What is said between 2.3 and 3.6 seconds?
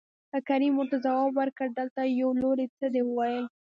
لورې څه دې وويل.